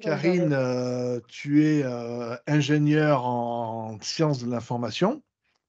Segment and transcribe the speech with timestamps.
[0.00, 1.84] Karine, tu es
[2.46, 5.22] ingénieure en sciences de l'information,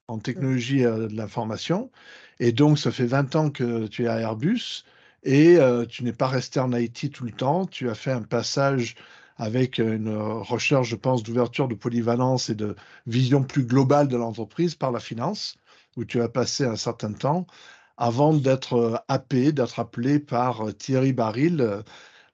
[0.08, 1.92] en technologie de l'information,
[2.40, 4.84] et donc ça fait 20 ans que tu es à Airbus,
[5.24, 5.58] et
[5.90, 8.96] tu n'es pas resté en Haïti tout le temps, tu as fait un passage
[9.38, 14.76] avec une recherche, je pense, d'ouverture de polyvalence et de vision plus globale de l'entreprise
[14.76, 15.56] par la finance,
[15.98, 17.46] où tu as passé un certain temps
[17.98, 21.84] avant d'être happé, d'être appelé par Thierry Baril,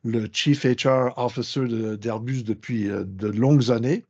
[0.04, 4.06] le Chief HR Officer d'Airbus depuis de longues années.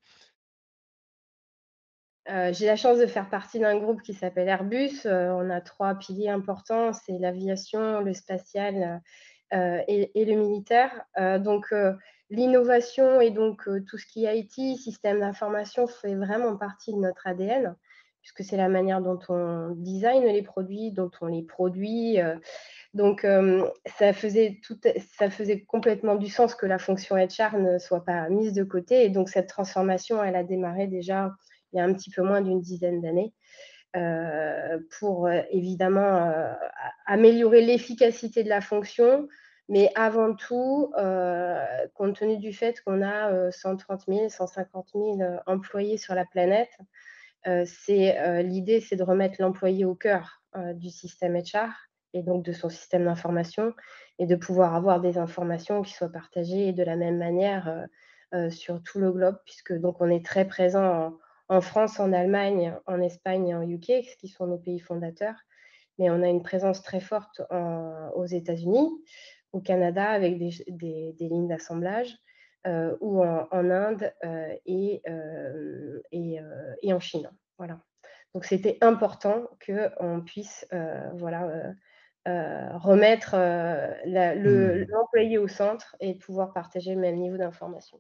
[2.27, 5.01] j'ai la chance de faire partie d'un groupe qui s'appelle Airbus.
[5.05, 9.01] on a trois piliers importants, c'est l'aviation, le spatial
[9.53, 11.01] et, et, le militaire.
[11.39, 11.73] donc,
[12.31, 16.97] L'innovation et donc euh, tout ce qui est IT, système d'information, fait vraiment partie de
[16.97, 17.75] notre ADN,
[18.21, 22.21] puisque c'est la manière dont on design les produits, dont on les produit.
[22.21, 22.35] Euh.
[22.93, 24.79] donc, euh, ça, faisait tout,
[25.17, 29.05] ça faisait complètement du sens que la fonction HR ne soit pas mise de côté.
[29.05, 31.31] Et donc, cette transformation, elle a démarré déjà
[31.73, 33.33] il y a un petit peu moins d'une dizaine d'années.
[34.99, 36.33] pour évidemment
[37.05, 39.27] améliorer l'efficacité de la fonction,
[39.71, 45.95] mais avant tout, euh, compte tenu du fait qu'on a 130 000, 150 000 employés
[45.97, 46.83] sur la planète, euh,
[47.43, 50.41] c'est l'idée, c'est de remettre l'employé au cœur
[50.75, 51.69] du système HR
[52.13, 53.73] et donc de son système d'information
[54.19, 57.87] et de pouvoir avoir des informations qui soient partagées de la même manière
[58.49, 61.17] sur tout le globe, puisque donc on est très présent
[61.49, 65.35] en, France, en Allemagne, en Espagne et en UK, qui sont nos pays fondateurs,
[65.97, 67.41] mais on a une présence très forte
[68.15, 68.89] aux États-Unis
[69.53, 72.15] au Canada avec des, lignes d'assemblage
[72.67, 76.39] euh, ou en, Inde euh, et, euh, et,
[76.83, 77.29] et, en Chine.
[77.57, 77.79] Voilà.
[78.33, 80.65] Donc c'était important qu'on puisse
[81.13, 81.73] voilà,
[82.25, 83.35] remettre
[84.05, 84.85] mmh.
[84.89, 87.99] l'employé au centre et pouvoir partager le même niveau d'information.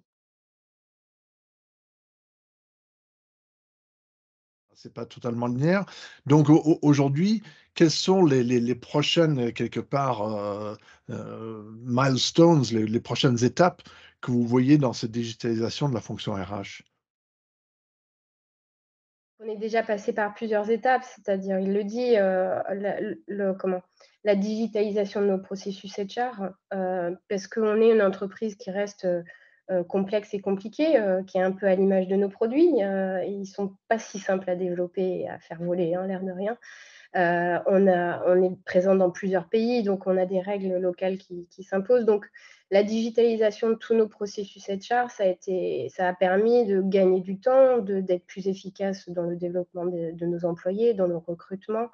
[4.81, 5.85] c'est pas totalement linéaire.
[6.25, 6.47] Donc
[6.81, 7.43] aujourd'hui,
[7.75, 10.75] quelles sont les, prochaines, euh, quelque part, euh,
[11.09, 13.81] euh, milestones, les, prochaines étapes
[14.21, 16.83] que vous voyez dans cette digitalisation de la fonction RH
[19.39, 23.81] On est déjà passé par plusieurs étapes, c'est-à-dire, il le dit, la, comment,
[24.23, 29.07] la digitalisation de nos processus HR, parce qu'on est une entreprise qui reste
[29.71, 32.83] euh, complexe et compliqué, euh, qui est un peu à l'image de nos produits.
[32.83, 36.23] Euh, ils ne sont pas si simples à développer et à faire voler, hein, l'air
[36.23, 36.57] de rien.
[37.13, 41.63] On, a, on, est présent dans plusieurs pays, donc on a des règles locales qui,
[41.63, 42.05] s'imposent.
[42.05, 42.25] Donc
[42.69, 47.21] la digitalisation de tous nos processus HR, ça a, été, ça a permis de gagner
[47.21, 51.89] du temps, d'être plus efficace dans le développement de, nos employés, dans nos recrutements.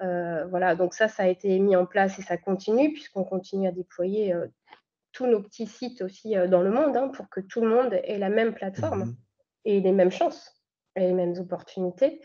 [0.00, 3.72] voilà, donc ça, ça a été mis en place et ça continue puisqu'on continue à
[3.72, 4.34] déployer
[5.16, 7.98] tous nos petits sites aussi euh, dans le monde hein, pour que tout le monde
[8.04, 9.16] ait la même plateforme mmh
[9.68, 10.62] et les mêmes chances
[10.94, 12.20] et les mêmes opportunités.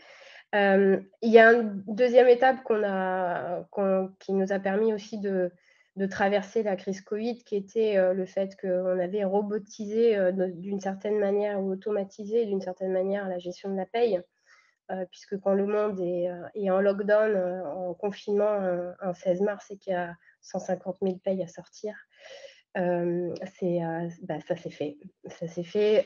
[0.54, 3.64] Euh, il y a une deuxième étape a,
[4.18, 5.50] qui nous a permis aussi de,
[6.10, 11.60] traverser la crise Covid, qui était euh, le fait qu'on avait robotisé d'une certaine manière
[11.60, 14.20] ou automatisé d'une certaine manière la gestion de la paye,
[15.10, 19.96] puisque quand le monde est, en lockdown, en confinement un, 16 mars et qu'il y
[19.96, 21.94] a 150 000 payes à sortir,
[22.74, 24.98] bah, ça s'est fait.
[25.26, 26.04] Ça s'est fait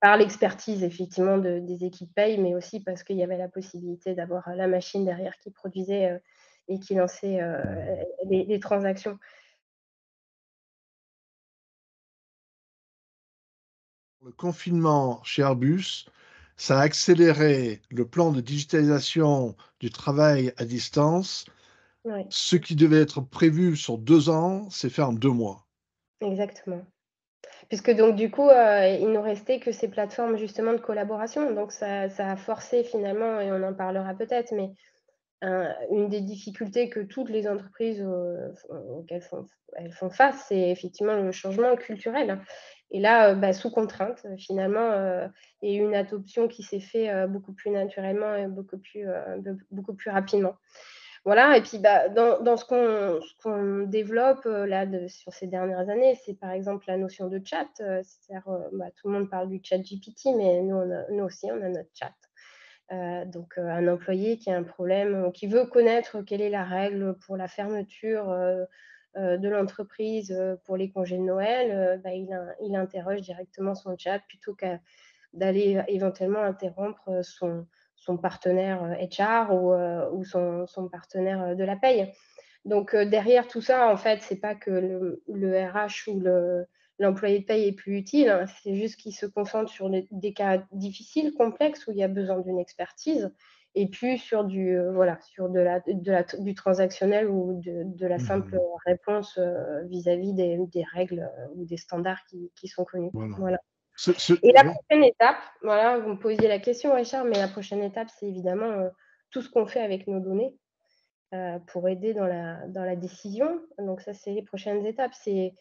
[0.00, 4.14] par l'expertise effectivement de, des équipes paye, mais aussi parce qu'il y avait la possibilité
[4.14, 6.20] d'avoir la machine derrière qui produisait
[6.68, 7.40] et qui lançait
[8.28, 9.18] les, transactions.
[14.22, 16.06] Le confinement chez Airbus,
[16.56, 21.46] ça a accéléré le plan de digitalisation du travail à distance
[22.30, 25.66] ce qui devait être prévu sur deux ans, c'est fait en deux mois.
[26.20, 26.84] Exactement.
[27.68, 31.52] Puisque donc du coup, euh, il nous restait que ces plateformes justement de collaboration.
[31.54, 34.72] Donc ça, a forcé finalement, et on en parlera peut-être, mais
[35.90, 39.22] une des difficultés que toutes les entreprises euh, auxquelles
[39.76, 42.40] elles font face, c'est effectivement le changement culturel.
[42.90, 45.28] Et là, euh, bah, sous contrainte, finalement,
[45.60, 49.06] et une adoption qui s'est fait beaucoup plus naturellement et beaucoup plus,
[49.70, 50.54] beaucoup plus rapidement.
[51.24, 56.34] Voilà, et puis bah, dans, ce qu'on développe euh, là sur ces dernières années, c'est
[56.34, 57.66] par exemple la notion de chat.
[57.80, 61.62] Euh, c'est-à-dire, euh, bah, tout le monde parle du chat GPT, mais nous, aussi, on
[61.62, 62.12] a notre chat.
[63.26, 67.36] donc, un employé qui a un problème, qui veut connaître quelle est la règle pour
[67.38, 68.26] la fermeture
[69.16, 72.28] de l'entreprise pour les congés de Noël, bah, il,
[72.60, 74.78] il, interroge directement son chat plutôt qu'à
[75.32, 77.66] d'aller éventuellement interrompre son,
[78.04, 82.12] son partenaire HR euh, ou, euh, ou son, son, partenaire euh, de la paye.
[82.64, 86.64] Donc derrière tout ça, en fait, c'est pas que le, RH ou le,
[86.98, 88.30] l'employé de paye est plus utile.
[88.30, 88.46] Hein.
[88.62, 92.40] C'est juste qu'il se concentre sur des cas difficiles, complexes, où il y a besoin
[92.40, 93.30] d'une expertise,
[93.74, 98.06] et puis sur du, euh, voilà, sur de la, de la, du transactionnel ou de,
[98.06, 98.60] la simple mmh.
[98.86, 103.10] réponse euh, vis-à-vis des, des, règles ou des standards qui, qui sont connus.
[103.12, 103.58] Voilà.
[104.42, 108.08] Et la prochaine étape, voilà, vous me posiez la question, Richard, mais la prochaine étape,
[108.18, 108.90] c'est évidemment
[109.30, 110.54] tout ce qu'on fait avec nos données
[111.66, 113.60] pour aider dans la, dans la décision.
[113.78, 115.14] Donc ça, c'est les prochaines étapes.
[115.14, 115.54] C'est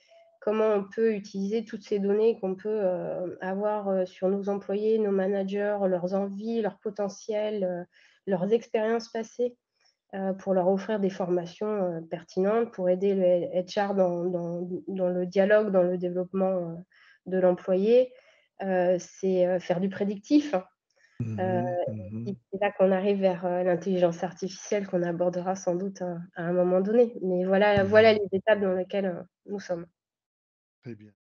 [0.43, 4.99] comment on peut utiliser toutes ces données qu'on peut euh, avoir euh, sur nos employés,
[4.99, 7.83] nos managers, leurs envies, leurs potentiels, euh,
[8.27, 9.55] leurs expériences passées,
[10.37, 14.23] pour leur offrir des formations pertinentes, pour aider le HR dans,
[14.87, 16.77] dans, le dialogue, dans le développement
[17.25, 18.13] de l'employé.
[18.59, 20.55] C'est faire du prédictif.
[21.19, 26.53] Mmh mmh c'est là qu'on arrive vers l'intelligence artificielle qu'on abordera sans doute à, un
[26.53, 27.15] moment donné.
[27.21, 29.85] Mais voilà, voilà les étapes dans lesquelles nous sommes.
[30.81, 31.11] Très bien.